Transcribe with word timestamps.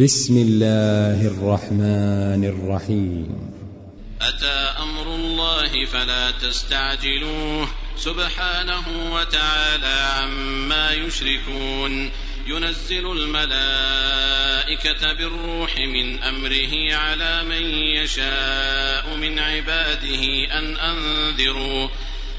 بسم 0.00 0.36
الله 0.36 1.26
الرحمن 1.26 2.44
الرحيم. 2.44 3.50
أتى 4.20 4.82
أمر 4.82 5.14
الله 5.14 5.84
فلا 5.84 6.30
تستعجلوه. 6.30 7.68
سبحانه 7.96 9.12
وتعالى 9.12 9.86
عما 9.86 10.92
يشركون. 10.92 12.10
ينزل 12.46 13.12
الملائكة 13.12 15.12
بالروح 15.12 15.78
من 15.78 16.22
أمره 16.22 16.94
على 16.94 17.42
من 17.42 17.74
يشاء 17.74 19.16
من 19.16 19.38
عباده 19.38 20.24
أن 20.58 20.76
أنذروا. 20.76 21.88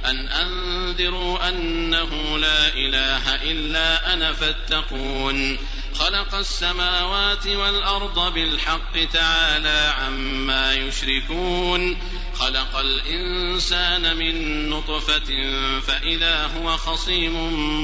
أن 0.05 0.27
أنذروا 0.27 1.49
أنه 1.49 2.38
لا 2.38 2.67
إله 2.67 3.36
إلا 3.36 4.13
أنا 4.13 4.33
فاتقون. 4.33 5.57
خلق 5.93 6.36
السماوات 6.36 7.47
والأرض 7.47 8.33
بالحق 8.33 9.05
تعالى 9.13 9.93
عما 9.97 10.73
يشركون. 10.73 11.97
خلق 12.36 12.75
الإنسان 12.75 14.18
من 14.18 14.69
نطفة 14.69 15.51
فإذا 15.79 16.51
هو 16.57 16.78
خصيم 16.78 17.36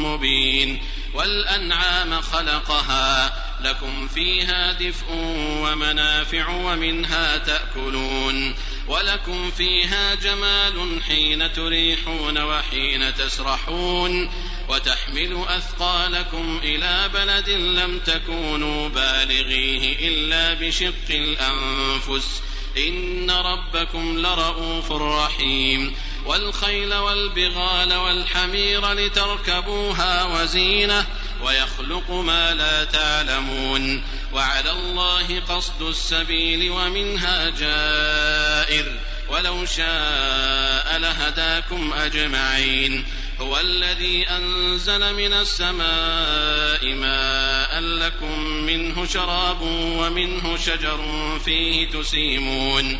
مبين. 0.05 0.81
والأنعام 1.13 2.22
خلقها. 2.22 3.45
لكم 3.63 4.08
فيها 4.08 4.72
دفء 4.72 5.05
ومنافع 5.63 6.49
ومنها 6.49 7.38
تأكلون. 7.38 8.55
ولكم 8.89 9.52
فيها 9.52 10.16
جمال 10.16 11.03
حين 11.03 11.53
تريحون 11.53 12.38
وحين 12.38 13.16
تسرحون 13.16 14.31
وتحمل 14.70 15.45
أثقالكم 15.47 16.59
إلى 16.63 17.09
بلد 17.13 17.49
لم 17.49 17.99
تكونوا 17.99 18.89
بالغيه 18.89 20.07
إلا 20.07 20.53
بشق 20.53 21.09
الأنفس. 21.09 22.41
إن 22.77 23.31
ربكم 23.31 24.17
لرؤوف 24.17 24.92
رحيم. 24.92 25.95
والخيل 26.25 26.94
والبغال 26.94 27.94
والحمير 27.94 28.94
لتركبوها 28.94 30.23
وزينة 30.23 31.05
ويخلق 31.42 32.12
ما 32.12 32.54
لا 32.54 32.84
تعلمون 32.84 34.04
وعلى 34.34 34.72
الله 34.72 35.40
قصد 35.40 35.82
السبيل 35.82 36.72
ومنها 36.72 37.50
جائر 37.50 39.00
ولو 39.30 39.66
شاء 39.66 40.98
لهداكم 40.98 41.94
أجمعين 41.94 43.06
هو 43.42 43.60
الذي 43.60 44.30
أنزل 44.30 45.14
من 45.14 45.34
السماء 45.34 46.94
ماء 46.94 47.80
لكم 47.80 48.40
منه 48.42 49.06
شراب 49.06 49.62
ومنه 49.62 50.58
شجر 50.58 51.00
فيه 51.45 51.90
تسيمون 51.90 53.00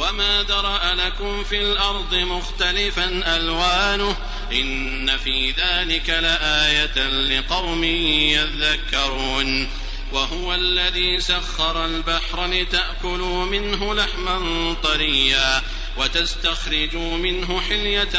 وما 0.00 0.42
درأ 0.42 0.94
لكم 0.94 1.44
في 1.44 1.60
الأرض 1.60 2.14
مختلفا 2.14 3.36
ألوانه 3.36 4.16
إن 4.52 5.16
في 5.16 5.50
ذلك 5.50 6.10
لآية 6.10 7.08
لقوم 7.08 7.84
يذكرون 7.84 9.68
وهو 10.12 10.54
الذي 10.54 11.20
سخر 11.20 11.84
البحر 11.84 12.46
لتأكلوا 12.46 13.44
منه 13.44 13.94
لحما 13.94 14.76
طريا 14.82 15.62
وتستخرجوا 15.96 17.16
منه 17.16 17.60
حلية 17.60 18.12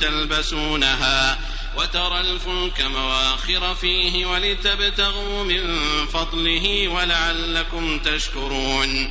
تلبسونها 0.00 1.38
وترى 1.76 2.20
الفلك 2.20 2.80
مواخر 2.80 3.74
فيه 3.74 4.26
ولتبتغوا 4.26 5.44
من 5.44 5.86
فضله 6.06 6.88
ولعلكم 6.88 7.98
تشكرون 7.98 9.10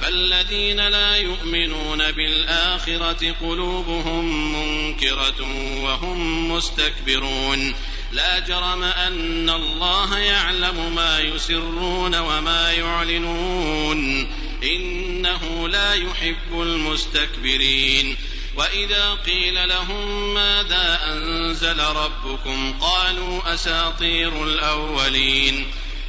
فالذين 0.00 0.88
لا 0.88 1.16
يؤمنون 1.16 2.12
بالآخرة 2.12 3.34
قلوبهم 3.40 4.52
منكرة 4.52 5.46
وهم 5.82 6.50
مستكبرون. 6.52 7.74
لا 8.12 8.38
جرم 8.38 8.82
أن 8.82 9.50
الله 9.50 10.18
يعلم 10.18 10.94
ما 10.94 11.20
يسرون 11.20 12.14
وما 12.14 12.72
يعلنون. 12.72 14.28
إنه 14.62 15.68
لا 15.68 15.94
يحب 15.94 16.60
المستكبرين. 16.62 18.16
وإذا 18.56 19.14
قيل 19.14 19.68
لهم 19.68 20.34
ماذا 20.34 21.00
أنزل 21.06 21.78
ربكم 21.78 22.78
قالوا 22.80 23.54
أساطير 23.54 24.44
الأولين. 24.44 25.66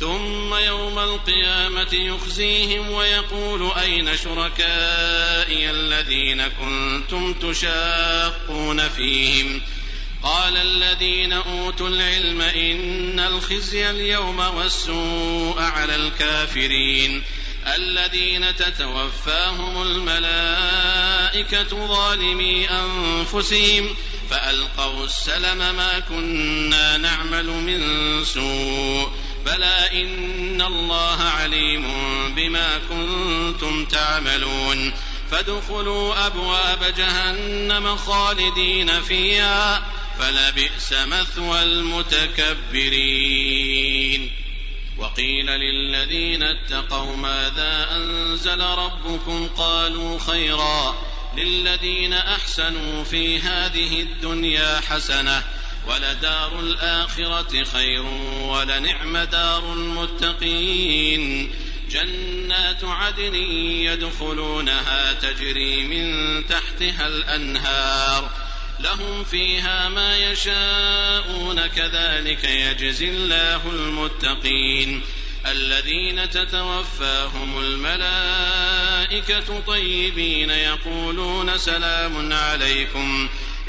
ثم 0.00 0.54
يوم 0.54 0.98
القيامة 0.98 1.88
يخزيهم 1.92 2.90
ويقول 2.90 3.72
أين 3.72 4.16
شركائي 4.16 5.70
الذين 5.70 6.48
كنتم 6.48 7.34
تشاقون 7.34 8.88
فيهم؟ 8.88 9.60
قال 10.22 10.56
الذين 10.56 11.32
أوتوا 11.32 11.88
العلم 11.88 12.40
إن 12.40 13.20
الخزي 13.20 13.90
اليوم 13.90 14.38
والسوء 14.38 15.58
على 15.58 15.96
الكافرين. 15.96 17.22
الذين 17.66 18.56
تتوفاهم 18.56 19.82
الملائكة 19.82 21.86
ظالمي 21.86 22.68
أنفسهم 22.70 23.96
فألقوا 24.30 25.04
السلم 25.04 25.58
ما 25.58 25.98
كنا 26.08 26.96
نعمل 26.96 27.46
من 27.46 28.24
سوء. 28.24 29.10
بلى 29.46 30.02
إن 30.02 30.62
الله 30.62 31.22
عليم 31.22 31.84
بما 32.34 32.78
كنتم 32.90 33.84
تعملون 33.84 34.92
فادخلوا 35.30 36.26
أبواب 36.26 36.94
جهنم 36.96 37.96
خالدين 37.96 39.02
فيها 39.02 39.82
فلبئس 40.18 40.92
مثوى 40.92 41.62
المتكبرين 41.62 43.10
وقيل 44.98 45.46
للذين 45.46 46.42
اتقوا 46.42 47.16
ماذا 47.16 47.88
انزل 47.90 48.60
ربكم 48.60 49.48
قالوا 49.56 50.18
خيرا 50.18 50.94
للذين 51.36 52.12
احسنوا 52.12 53.04
في 53.04 53.38
هذه 53.38 54.00
الدنيا 54.00 54.80
حسنه 54.88 55.42
ولدار 55.90 56.60
الاخره 56.60 57.64
خير 57.64 58.02
ولنعم 58.42 59.18
دار 59.18 59.72
المتقين. 59.72 61.50
جنات 61.90 62.84
عدن 62.84 63.34
يدخلونها 63.34 65.12
تجري 65.12 65.82
من 65.82 66.46
تحتها 66.46 67.06
الأنهار. 67.06 68.30
لهم 68.80 69.24
فيها 69.24 69.88
ما 69.88 70.18
يشاءون 70.18 71.66
كذلك 71.66 72.44
يجزي 72.44 73.08
الله 73.08 73.60
المتقين. 73.66 75.02
الذين 75.46 76.30
تتوفاهم 76.30 77.58
الملائكة 77.58 79.60
طيبين 79.66 80.50
يقولون 80.50 81.58
سلام 81.58 82.32
عليكم. 82.32 83.28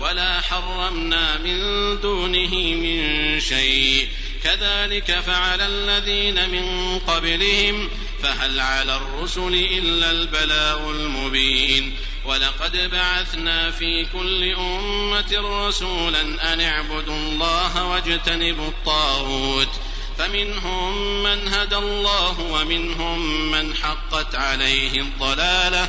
ولا 0.00 0.40
حرمنا 0.40 1.38
من 1.38 1.56
دونه 2.00 2.54
من 2.54 3.40
شيء. 3.40 4.08
كذلك 4.44 5.20
فعل 5.20 5.60
الذين 5.60 6.50
من 6.50 6.98
قبلهم 6.98 7.90
فهل 8.22 8.60
على 8.60 8.96
الرسل 8.96 9.54
إلا 9.54 10.10
البلاغ 10.10 10.90
المبين. 10.90 11.96
ولقد 12.24 12.90
بعثنا 12.90 13.70
في 13.70 14.06
كل 14.12 14.54
أمة 14.54 15.66
رسولا 15.68 16.52
أن 16.52 16.60
اعبدوا 16.60 17.16
الله 17.16 17.84
واجتنبوا 17.84 18.68
الطاغوت. 18.68 19.70
فمنهم 20.18 21.22
من 21.22 21.48
هدى 21.48 21.76
الله 21.76 22.40
ومنهم 22.40 23.50
من 23.50 23.74
حقت 23.74 24.34
عليه 24.34 25.00
الضلالة. 25.00 25.88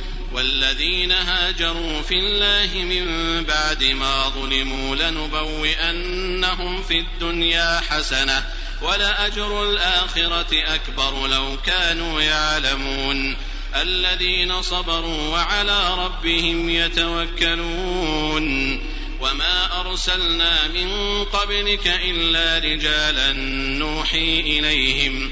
والذين 0.33 1.11
هاجروا 1.11 2.01
في 2.01 2.13
الله 2.13 2.83
من 2.83 3.05
بعد 3.43 3.83
ما 3.83 4.29
ظلموا 4.29 4.95
لنبوئنهم 4.95 6.83
في 6.83 6.99
الدنيا 6.99 7.81
حسنة 7.89 8.45
ولأجر 8.81 9.69
الآخرة 9.69 10.47
أكبر 10.53 11.27
لو 11.27 11.57
كانوا 11.65 12.21
يعلمون. 12.21 13.37
الذين 13.75 14.61
صبروا 14.61 15.27
وعلى 15.29 16.05
ربهم 16.05 16.69
يتوكلون. 16.69 18.45
وما 19.21 19.81
أرسلنا 19.81 20.67
من 20.67 21.23
قبلك 21.23 21.87
إلا 21.87 22.57
رجالا 22.57 23.33
نوحي 23.79 24.39
إليهم. 24.39 25.31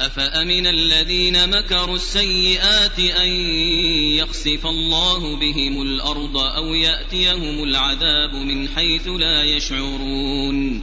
أفأمن 0.00 0.66
الذين 0.66 1.50
مكروا 1.50 1.96
السيئات 1.96 2.98
أن 2.98 3.28
يخسف 4.20 4.66
الله 4.66 5.36
بهم 5.36 5.82
الأرض 5.82 6.36
أو 6.36 6.74
يأتيهم 6.74 7.64
العذاب 7.64 8.34
من 8.34 8.68
حيث 8.68 9.08
لا 9.08 9.44
يشعرون 9.44 10.82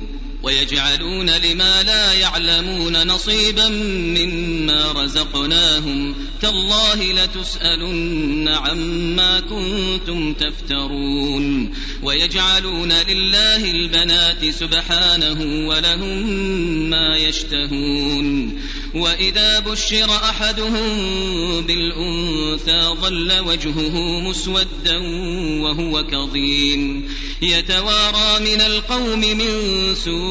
ويجعلون 0.43 1.29
لما 1.29 1.83
لا 1.83 2.13
يعلمون 2.13 3.07
نصيبا 3.07 3.67
مما 4.17 4.91
رزقناهم 4.91 6.15
تالله 6.41 7.13
لتسألن 7.13 8.47
عما 8.47 9.39
كنتم 9.39 10.33
تفترون 10.33 11.73
ويجعلون 12.03 12.91
لله 12.91 13.71
البنات 13.71 14.45
سبحانه 14.49 15.67
ولهم 15.67 16.29
ما 16.89 17.17
يشتهون 17.17 18.57
وإذا 18.95 19.59
بشر 19.59 20.15
أحدهم 20.15 20.87
بالأنثى 21.61 22.81
ظل 23.01 23.39
وجهه 23.39 24.19
مسودا 24.19 24.97
وهو 25.61 26.03
كظيم 26.03 27.09
يتوارى 27.41 28.39
من 28.39 28.61
القوم 28.61 29.19
من 29.19 29.95
سوء 29.95 30.30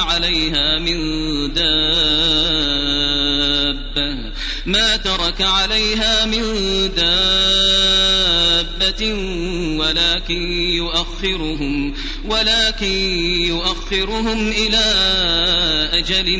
عليها 0.00 0.78
من 0.78 0.98
دابة. 1.54 1.70
ما 4.66 4.96
ترك 4.96 5.42
عليها 5.42 6.24
من 6.24 6.42
دابة 6.96 8.00
ولكن 9.78 10.52
يؤخرهم 10.52 11.94
ولكن 12.24 12.92
يؤخرهم 13.46 14.48
إلى 14.48 14.84
أجل 15.92 16.38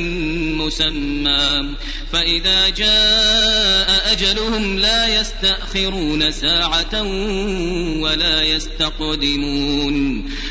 مسمى. 0.56 1.74
فإذا 2.12 2.68
جاء 2.68 4.12
أجلهم 4.12 4.78
لا 4.78 5.20
يستأخرون 5.20 6.32
ساعة 6.32 7.02
ولا 8.00 8.42
يستقدمون. 8.42 10.24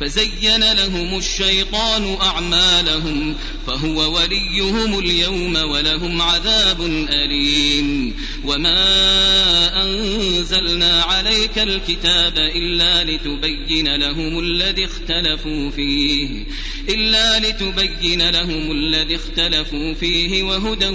فزين 0.00 0.72
لهم 0.72 1.18
الشيطان 1.18 2.16
أعمالهم 2.20 3.34
فهو 3.66 4.16
وليهم 4.16 4.98
اليوم 4.98 5.56
ولهم 5.56 6.22
عذاب 6.22 6.80
أليم. 7.10 8.14
وما 8.44 9.82
أنزلنا 9.82 11.02
عليك 11.02 11.58
الكتاب 11.58 12.38
إلا 12.38 13.04
لتبين 13.04 13.96
لهم 13.96 14.38
الذي 14.38 14.84
اختلفوا 14.84 15.70
فيه 15.70 16.44
إلا 16.88 17.38
لتبين 17.38 18.30
لهم 18.30 18.70
الذي 18.70 19.14
اختلفوا 19.14 19.94
فيه 19.94 20.42
وهدى 20.42 20.88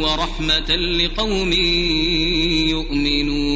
ورحمة 0.00 0.76
لقوم 0.76 1.52
يؤمنون. 2.70 3.55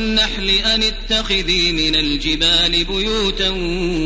النحل 0.01 0.49
أن 0.49 0.83
اتخذي 0.83 1.71
من 1.71 1.95
الجبال 1.95 2.83
بيوتا 2.83 3.49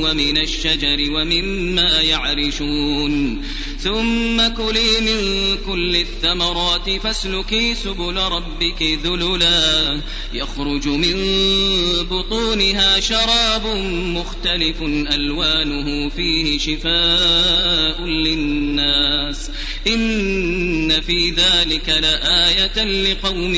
ومن 0.03 0.37
الشجر 0.37 0.97
ومما 1.11 2.01
يعرشون 2.01 3.43
ثم 3.85 4.47
كلي 4.47 5.01
من 5.01 5.57
كل 5.65 5.95
الثمرات 5.95 6.89
فاسلكي 6.89 7.75
سبل 7.75 8.17
ربك 8.17 8.99
ذللا. 9.05 10.01
يخرج 10.33 10.87
من 10.87 11.15
بطونها 12.11 12.99
شراب 12.99 13.67
مختلف 14.05 14.81
ألوانه 14.81 16.09
فيه 16.09 16.57
شفاء 16.57 18.01
للناس. 18.01 19.51
إن 19.87 21.01
في 21.01 21.29
ذلك 21.29 21.89
لآية 21.89 22.83
لقوم 22.83 23.55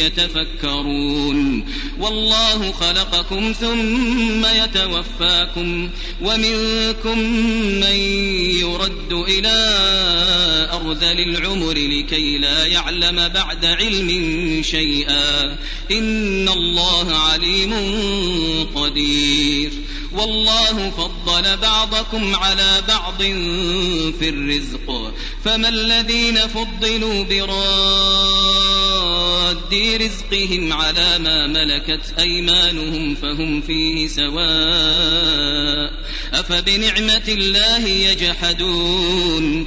يتفكرون. 0.00 1.64
والله 2.00 2.72
خلقكم 2.72 3.52
ثم 3.60 4.46
يتوفاكم. 4.46 5.90
ومنكم 6.22 7.18
من 7.80 7.96
يرد 8.60 9.12
إلى 9.12 9.65
أرذل 10.72 11.20
العمر 11.20 11.72
لكي 11.72 12.38
لا 12.38 12.66
يعلم 12.66 13.28
بعد 13.28 13.66
علم 13.66 14.08
شيئا. 14.62 15.58
إن 15.90 16.48
الله 16.48 17.16
عليم 17.16 17.74
قدير. 18.74 19.70
والله 20.12 20.90
فضل 20.90 21.56
بعضكم 21.56 22.36
على 22.36 22.82
بعض 22.88 23.22
في 24.18 24.28
الرزق. 24.28 25.14
فما 25.44 25.68
الذين 25.68 26.36
فضلوا 26.36 27.24
براد 27.24 28.35
ورد 29.66 30.02
رزقهم 30.02 30.72
على 30.72 31.18
ما 31.18 31.46
ملكت 31.46 32.14
أيمانهم 32.18 33.14
فهم 33.14 33.60
فيه 33.60 34.08
سواء 34.08 35.92
أفبنعمة 36.32 37.22
الله 37.28 37.86
يجحدون 37.88 39.66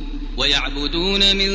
ويعبدون 0.37 1.35
من 1.35 1.51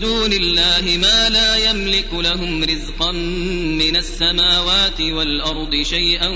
دون 0.00 0.32
الله 0.32 0.98
ما 1.02 1.28
لا 1.28 1.70
يملك 1.70 2.08
لهم 2.12 2.64
رزقا 2.64 3.12
من 3.12 3.96
السماوات 3.96 5.00
والأرض 5.00 5.82
شيئا 5.82 6.28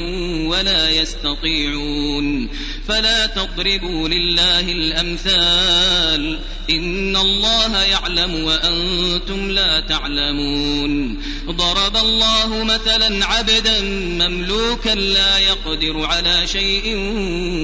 ولا 0.47 0.91
يستطيعون. 0.91 2.49
فلا 2.89 3.27
تضربوا 3.27 4.09
لله 4.09 4.61
الأمثال. 4.61 6.39
إن 6.71 7.17
الله 7.17 7.83
يعلم 7.83 8.45
وأنتم 8.45 9.51
لا 9.51 9.81
تعلمون. 9.81 11.23
ضرب 11.47 11.97
الله 11.97 12.65
مثلا 12.65 13.27
عبدا 13.27 13.81
مملوكا 14.29 14.95
لا 14.95 15.39
يقدر 15.39 16.05
على 16.05 16.47
شيء 16.47 16.97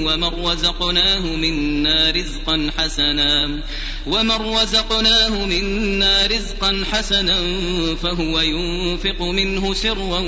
ومن 0.06 0.24
رزقناه 0.24 1.20
منا 1.20 2.10
رزقا 2.10 2.70
حسنا. 2.78 3.62
ومن 4.06 4.30
رزقناه 4.30 5.46
منا 5.46 6.26
رزقا 6.26 6.84
حسنا 6.92 7.38
فهو 8.02 8.40
ينفق 8.40 9.22
منه 9.22 9.74
سرا 9.74 10.22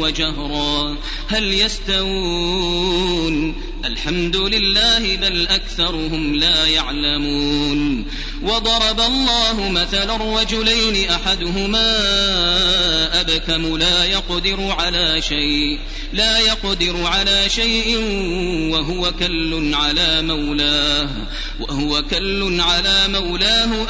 وجهرا 0.00 0.96
هل 1.28 1.54
يستوون؟ 1.54 3.54
الحمد 3.84 4.36
لله 4.36 5.16
بل 5.16 5.48
اكثرهم 5.48 6.34
لا 6.34 6.66
يعلمون. 6.66 8.04
وضرب 8.42 9.00
الله 9.00 9.70
مثلا 9.70 10.40
رجلين 10.40 11.10
احدهما 11.10 11.96
ابكم 13.20 13.76
لا 13.76 14.04
يقدر 14.04 14.74
على 14.78 15.22
شيء 15.22 15.78
لا 16.12 16.38
يقدر 16.38 17.06
على 17.06 17.48
شيء 17.48 17.98
وهو 18.72 19.12
كل 19.12 19.74
على 19.74 20.22
مولاه 20.22 21.08
وهو 21.60 22.02
كل 22.02 22.60
على 22.60 23.08
مولاه 23.08 23.17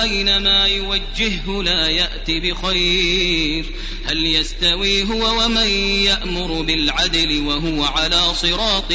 أينما 0.02 0.66
يوجهه 0.66 1.62
لا 1.62 1.88
يأتي 1.88 2.40
بخير. 2.40 3.64
هل 4.04 4.26
يستوي 4.26 5.02
هو 5.02 5.44
ومن 5.44 5.68
يأمر 6.04 6.62
بالعدل 6.62 7.42
وهو 7.46 7.84
على 7.84 8.34
صراط 8.34 8.92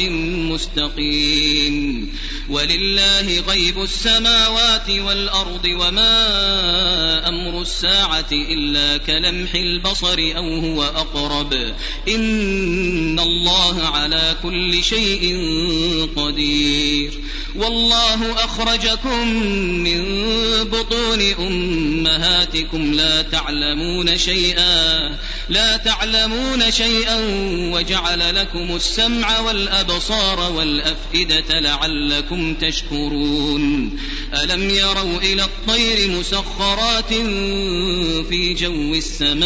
مستقيم. 0.52 2.14
ولله 2.48 3.40
غيب 3.48 3.82
السماوات 3.82 4.90
والأرض 4.90 5.64
وما 5.64 7.28
أمر 7.28 7.62
الساعة 7.62 8.28
إلا 8.32 8.96
كلمح 8.96 9.54
البصر 9.54 10.18
أو 10.18 10.54
هو 10.54 10.82
أقرب. 10.82 11.74
إن 12.08 13.18
الله 13.18 13.82
على 13.82 14.36
كل 14.42 14.84
شيء 14.84 15.36
قدير. 16.16 17.12
والله 17.56 18.44
أخرجكم 18.44 19.28
من 19.84 20.23
بطون 20.64 21.20
أمهاتكم 21.38 22.94
لا 22.94 23.22
تعلمون 23.22 24.18
شيئا 24.18 25.16
لا 25.48 25.76
تعلمون 25.76 26.70
شيئا 26.70 27.16
وجعل 27.72 28.34
لكم 28.34 28.76
السمع 28.76 29.40
والأبصار 29.40 30.52
والأفئدة 30.52 31.60
لعلكم 31.60 32.54
تشكرون. 32.54 33.98
ألم 34.42 34.70
يروا 34.70 35.18
إلى 35.18 35.44
الطير 35.44 36.10
مسخرات 36.10 37.14
في 38.28 38.54
جو 38.54 38.94
السماء؟ 38.94 39.44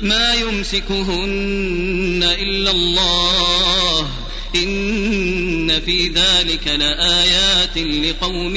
ما 0.00 0.34
يمسكهن 0.34 2.22
إلا 2.22 2.70
الله. 2.70 4.08
إن 5.70 5.80
في 5.80 6.08
ذلك 6.08 6.66
لآيات 6.66 7.78
لقوم 7.78 8.56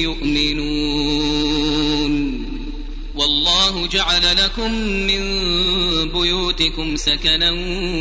يؤمنون 0.00 1.43
والله 3.54 3.86
جعل 3.86 4.36
لكم 4.36 4.72
من 4.82 5.22
بيوتكم 6.12 6.96
سكنا 6.96 7.50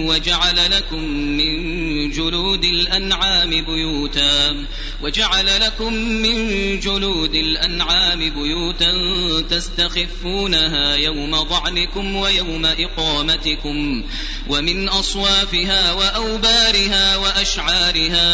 وجعل 0.09 0.71
لكم 0.71 1.03
من 1.09 2.11
جلود 2.11 2.63
الأنعام 2.63 3.49
بيوتا 3.49 4.65
وجعل 5.01 5.61
لكم 5.61 5.93
من 5.93 6.79
جلود 6.79 7.35
الأنعام 7.35 8.19
بيوتا 8.19 8.91
تستخفونها 9.49 10.95
يوم 10.95 11.35
ضعنكم 11.35 12.15
ويوم 12.15 12.65
إقامتكم 12.65 14.03
ومن 14.49 14.89
أصوافها 14.89 15.91
وأوبارها 15.91 17.17
وأشعارها 17.17 18.25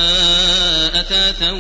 أثاثا 1.02 1.52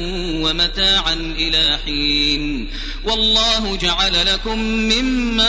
ومتاعا 0.42 1.14
إلى 1.14 1.80
حين 1.86 2.70
والله 3.06 3.76
جعل 3.76 4.26
لكم 4.26 4.60
مما 4.60 5.49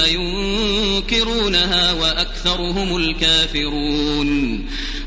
ينكرونها 0.00 1.92
وأكثرهم 1.92 2.96
الكافرون. 2.96 4.64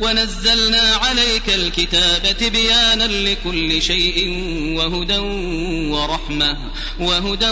ونزلنا 0.00 0.80
عليك 0.80 1.48
الكتاب 1.48 2.36
تبيانا 2.40 3.04
لكل 3.04 3.82
شيء 3.82 4.28
وهدى 4.76 5.18
ورحمة 5.92 6.58
وهدى 7.00 7.50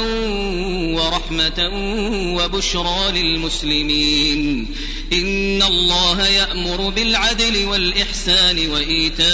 ورحمة 0.95 1.71
وبشرى 2.37 3.23
للمسلمين. 3.23 4.75
إن 5.13 5.63
الله 5.63 6.27
يأمر 6.27 6.89
بالعدل 6.89 7.65
والإحسان 7.65 8.71
وإيتاء 8.71 9.25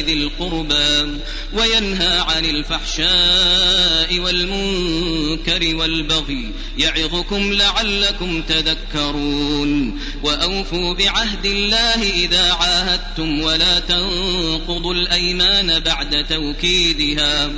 ذي 0.00 0.12
القربى 0.12 1.18
وينهى 1.52 2.18
عن 2.18 2.44
الفحشاء 2.44 4.18
والمنكر 4.18 5.76
والبغي 5.76 6.50
يعظكم 6.78 7.52
لعلكم 7.52 8.42
تذكرون. 8.42 10.00
وأوفوا 10.22 10.94
بعهد 10.94 11.25
الله 11.44 12.02
إذا 12.02 12.52
عاهدتم 12.52 13.40
ولا 13.40 13.80
تنقضوا 13.80 14.94
الأيمان 14.94 15.80
بعد 15.80 16.26
توكيدها 16.30 17.50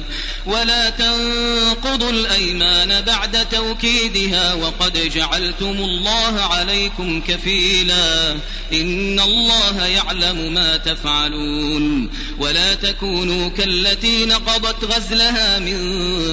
ولا 0.46 0.90
تنقضوا 0.90 2.10
الأيمان 2.10 3.00
بعد 3.00 3.48
توكيدها 3.48 4.54
وقد 4.54 5.10
جعلتم 5.14 5.76
الله 5.78 6.40
عليكم 6.40 7.20
كفيلا. 7.20 8.36
إن 8.72 9.20
الله 9.20 9.86
يعلم 9.86 10.54
ما 10.54 10.76
تفعلون. 10.76 12.10
ولا 12.38 12.74
تكونوا 12.74 13.48
كالتي 13.48 14.26
نقضت 14.26 14.84
غزلها 14.84 15.58
من 15.58 15.78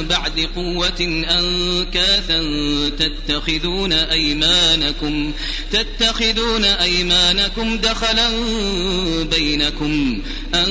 بعد 0.10 0.50
قوة 0.56 1.26
أنكاثا 1.30 2.43
تتخذون 3.00 3.93
أيمانكم 3.93 5.34
تتخذون 5.71 6.63
أيمانكم 6.65 7.25
دخلا 7.86 8.30
بينكم 9.24 10.22
أن 10.54 10.70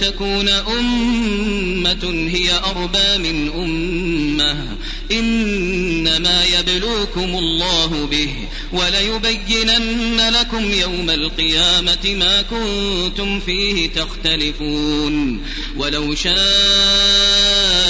تكون 0.00 0.48
أمة 0.48 2.28
هي 2.32 2.52
أربى 2.52 3.18
من 3.18 3.50
أمة 3.54 4.76
إنما 5.12 6.44
يبلوكم 6.44 7.38
الله 7.38 8.08
به 8.10 8.34
وليبينن 8.72 10.20
لكم 10.30 10.72
يوم 10.72 11.10
القيامة 11.10 12.14
ما 12.14 12.42
كنتم 12.42 13.40
فيه 13.40 13.90
تختلفون 13.90 15.42
ولو 15.76 16.14
شاء 16.14 17.89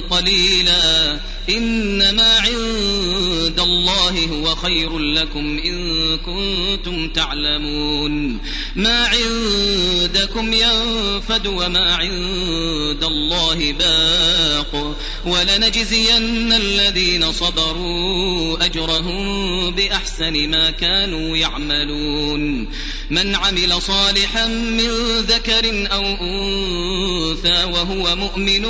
قليلا 0.00 1.18
إنما 1.48 2.38
عند 2.38 3.60
الله 3.60 4.26
هو 4.26 4.54
خير 4.54 4.98
لكم 4.98 5.58
إن 5.64 6.18
كنتم 6.18 7.08
تعلمون 7.08 8.38
ما 8.76 9.06
عندكم 9.06 10.52
ينفد 10.52 11.46
وما 11.46 11.94
عند 11.94 13.04
الله 13.04 13.72
باق 13.72 14.96
ولنجزين 15.26 16.52
الذين 16.52 17.32
صبروا 17.32 18.64
أجرهم 18.64 19.70
بأحسن 19.70 20.48
ما 20.48 20.70
كانوا 20.70 21.36
يعملون 21.36 22.68
من 23.10 23.34
عمل 23.34 23.82
صالحا 23.82 24.46
من 24.46 25.20
ذكر 25.20 25.88
أو 25.92 26.02
أنثى 26.02 27.64
وهو 27.64 28.16
مؤمن 28.16 28.64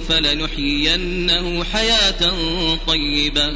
فلنحيينه 0.00 1.64
حياة 1.64 2.32
طيبة 2.86 3.52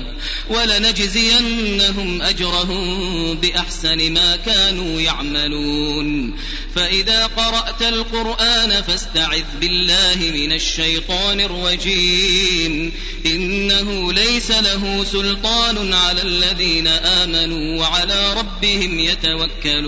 ولنجزينهم 0.50 2.22
أجرهم 2.22 3.34
بأحسن 3.34 4.12
ما 4.12 4.36
كانوا 4.36 5.00
يعملون. 5.00 6.34
فإذا 6.74 7.26
قرأت 7.26 7.82
القرآن 7.82 8.82
فاستعذ 8.82 9.44
بالله 9.60 10.32
من 10.34 10.52
الشيطان 10.52 11.40
الرجيم. 11.40 12.92
إنه 13.26 14.12
ليس 14.12 14.50
له 14.50 15.04
سلطان 15.12 15.92
على 15.92 16.22
الذين 16.22 16.86
آمنوا 16.86 17.80
وعلى 17.80 18.34
ربهم 18.34 19.00
يتوكلون. 19.00 19.87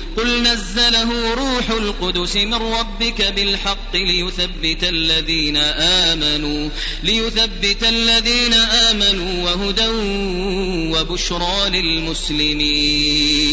قل 0.17 0.43
نزله 0.43 1.33
روح 1.33 1.69
القدس 1.69 2.35
من 2.35 2.53
ربك 2.53 3.21
بالحق 3.21 3.95
ليثبت 3.95 4.83
الذين 4.83 5.57
آمنوا 5.57 6.69
ليثبت 7.03 7.83
الذين 7.83 8.53
آمنوا 8.53 9.43
وهدى 9.43 9.87
وبشرى 10.97 11.69
للمسلمين. 11.69 13.51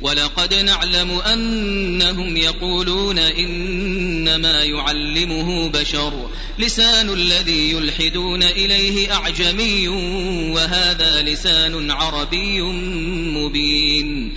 ولقد 0.00 0.54
نعلم 0.54 1.10
أنهم 1.10 2.36
يقولون 2.36 3.18
إنما 3.18 4.64
يعلمه 4.64 5.68
بشر 5.68 6.30
لسان 6.58 7.12
الذي 7.12 7.70
يلحدون 7.70 8.42
إليه 8.42 9.14
أعجمي 9.14 9.88
وهذا 10.48 11.22
لسان 11.22 11.90
عربي 11.90 12.62
مبين. 13.32 14.36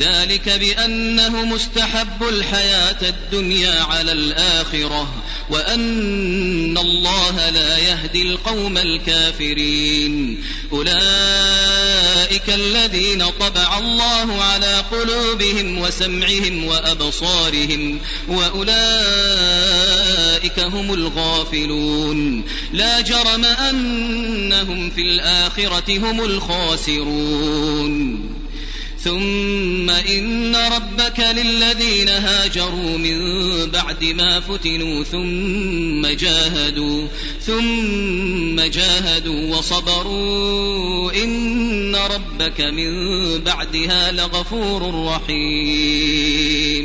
ذلك 0.00 0.48
بأنه 0.48 1.44
مستحب 1.44 2.22
الحياة 2.28 2.96
الدنيا 3.02 3.82
على 3.82 4.12
الآخرة 4.12 5.14
وأن 5.50 6.78
الله 6.78 7.50
لا 7.50 7.78
يهدي 7.78 8.22
القوم 8.22 8.78
الكافرين. 8.78 10.44
أولئك 10.72 12.48
الذين 12.48 13.24
طبع 13.40 13.78
الله 13.78 14.42
على 14.42 14.84
قلوبهم 14.90 15.78
وسمعهم 15.78 16.64
وأبصارهم 16.64 18.00
وأولئك 18.28 18.74
هم 20.58 20.94
الغافلون. 20.94 22.44
لا 22.72 23.00
جرم 23.00 23.44
أنهم 23.44 24.90
في 24.90 25.00
الآخرة 25.02 25.98
هم 25.98 26.24
الخاسرون. 26.24 27.84
ثم 29.04 29.90
إن 29.90 30.56
ربك 30.56 31.20
للذين 31.20 32.08
هاجروا 32.08 32.98
من 32.98 33.20
بعد 33.70 34.04
ما 34.04 34.40
فتنوا 34.40 35.04
ثم 35.04 36.06
جاهدوا 36.06 37.06
ثم 37.40 38.60
جاهدوا 38.60 39.56
وصبروا 39.56 41.12
إن 41.12 41.96
ربك 41.96 42.60
من 42.60 42.90
بعدها 43.38 44.12
لغفور 44.12 45.06
رحيم. 45.06 46.84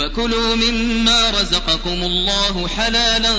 فكلوا 0.00 0.54
مما 0.54 1.30
رزقكم 1.30 2.02
الله 2.02 2.68
حلالا 2.68 3.34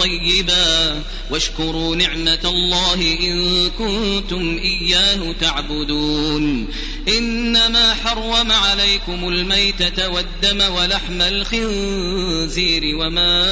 طيبا 0.00 1.02
واشكروا 1.30 1.96
نعمة 1.96 2.38
الله 2.44 2.94
إن 3.20 3.70
كنتم 3.78 4.58
إياه 4.58 5.34
تعبدون. 5.40 6.68
إنما 7.08 7.94
حرم 7.94 8.52
عليكم 8.52 9.28
الميتة 9.28 10.08
والدم 10.08 10.74
ولحم 10.74 11.22
الخنزير 11.22 12.96
وما 12.96 13.44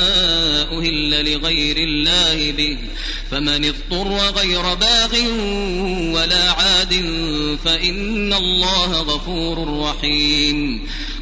أهل 0.78 1.32
لغير 1.32 1.76
الله 1.76 2.52
به. 2.52 2.78
فمن 3.30 3.64
اضطر 3.64 4.38
غير 4.40 4.74
باغ 4.74 5.16
ولا 6.14 6.50
عاد 6.50 6.94
فإن 7.64 8.32
الله 8.32 8.92
غفور 8.92 9.80
رحيم. 9.80 10.88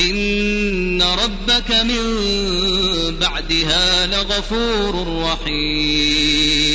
إن 0.00 1.02
ربك 1.02 1.70
من 1.70 2.00
بعدها 3.20 4.06
لغفور 4.06 5.22
رحيم. 5.22 6.74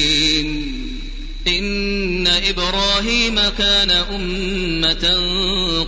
إبراهيم 2.29 3.39
كان 3.57 3.91
أمة 3.91 5.05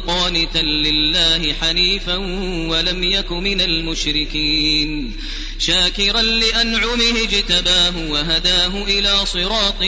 قانتا 0.08 0.58
لله 0.58 1.54
حنيفا 1.54 2.15
ولم 2.69 3.04
يك 3.04 3.32
من 3.32 3.62
المشركين. 3.62 5.17
شاكرا 5.60 6.21
لأنعمه 6.21 7.21
اجتباه 7.23 7.93
وهداه 8.10 8.84
إلى 8.84 9.25
صراط 9.25 9.82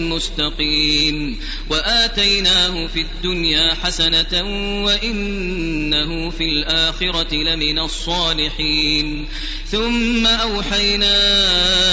مستقيم. 0.00 1.40
وآتيناه 1.70 2.86
في 2.86 3.00
الدنيا 3.00 3.74
حسنة 3.74 4.42
وإنه 4.84 6.30
في 6.30 6.44
الآخرة 6.44 7.34
لمن 7.34 7.78
الصالحين. 7.78 9.26
ثم 9.70 10.26
أوحينا 10.26 11.16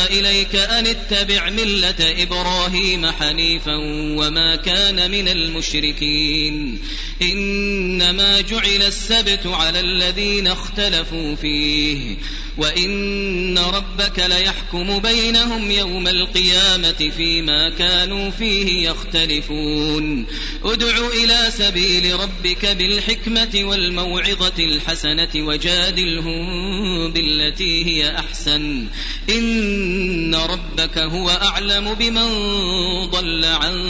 إليك 0.08 0.56
أن 0.56 0.88
اتبع 0.88 1.49
ملة 1.49 1.95
إبراهيم 1.99 3.06
حنيفا 3.12 3.76
وما 4.04 4.56
كان 4.56 5.12
من 5.12 5.28
المشركين. 5.28 6.80
إنما 7.22 8.42
جعل 8.42 8.82
السبت 8.88 9.48
على 9.48 9.80
الذين 9.80 10.48
اختلفوا 10.48 11.36
فيه. 11.36 12.18
وإن 12.58 13.58
ربك 13.58 14.20
ليحكم 14.20 15.00
بينهم 15.00 15.72
يوم 15.72 16.08
القيامة 16.08 17.12
فيما 17.18 17.70
كانوا 17.70 18.30
فيه 18.30 18.89
يختلفون. 18.89 20.26
ادع 20.63 21.08
إلى 21.24 21.52
سبيل 21.58 22.20
ربك 22.20 22.66
بالحكمة 22.66 23.63
والموعظة 23.63 24.60
الحسنة 24.60 25.30
وجادلهم 25.36 26.44
بالتي 27.12 27.86
هي 27.86 28.16
أحسن. 28.18 28.88
إن 29.30 30.36
ربك 30.36 30.98
هو 30.98 31.30
أعلم 31.30 31.94
بمن 31.94 32.30
ضل 33.10 33.46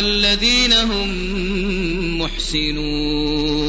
والذين 0.00 0.72
هم 0.72 1.08
محسنون. 2.18 3.60